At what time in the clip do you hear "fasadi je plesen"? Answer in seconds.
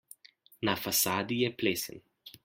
0.85-2.01